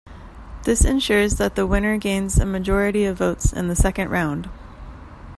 [0.63, 4.49] This ensures that the winner gains a majority of votes in the second round.